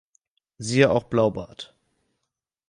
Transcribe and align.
Siehe 0.57 0.89
auch 0.89 1.03
Blaubart 1.11 1.75